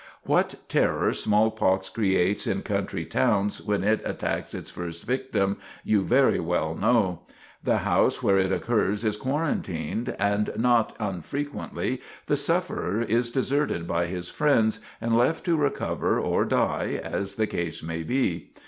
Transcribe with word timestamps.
What 0.23 0.55
terror 0.67 1.13
smallpox 1.13 1.89
creates 1.89 2.47
in 2.47 2.63
country 2.63 3.05
towns 3.05 3.61
when 3.61 3.83
it 3.83 4.01
attacks 4.03 4.55
its 4.55 4.71
first 4.71 5.03
victim, 5.05 5.57
you 5.83 6.01
very 6.03 6.39
well 6.39 6.73
know. 6.73 7.21
The 7.63 7.77
house 7.85 8.23
where 8.23 8.39
it 8.39 8.51
occurs 8.51 9.05
is 9.05 9.15
quarantined, 9.15 10.15
and 10.17 10.49
not 10.57 10.95
unfrequently 10.99 12.01
the 12.25 12.35
sufferer 12.35 13.03
is 13.03 13.29
deserted 13.29 13.87
by 13.87 14.07
his 14.07 14.27
friends, 14.31 14.79
and 14.99 15.15
left 15.15 15.43
to 15.45 15.55
recover 15.55 16.19
or 16.19 16.45
die, 16.45 16.99
as 17.03 17.35
the 17.35 17.45
case 17.45 17.83
may 17.83 18.01
be. 18.01 18.53